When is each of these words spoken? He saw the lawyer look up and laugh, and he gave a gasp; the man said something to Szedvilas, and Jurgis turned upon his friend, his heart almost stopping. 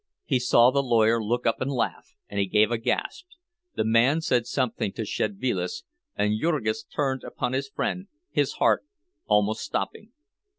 He 0.25 0.39
saw 0.39 0.71
the 0.71 0.81
lawyer 0.81 1.23
look 1.23 1.45
up 1.45 1.61
and 1.61 1.69
laugh, 1.71 2.15
and 2.27 2.39
he 2.39 2.47
gave 2.47 2.71
a 2.71 2.79
gasp; 2.79 3.27
the 3.75 3.85
man 3.85 4.19
said 4.19 4.47
something 4.47 4.91
to 4.93 5.03
Szedvilas, 5.05 5.83
and 6.15 6.41
Jurgis 6.41 6.81
turned 6.85 7.23
upon 7.23 7.53
his 7.53 7.69
friend, 7.69 8.07
his 8.31 8.53
heart 8.53 8.83
almost 9.27 9.61
stopping. 9.63 10.11